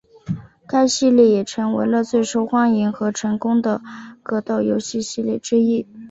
[0.65, 3.83] 该系列也成为了最受欢迎和成功的
[4.23, 5.85] 格斗游戏系列之一。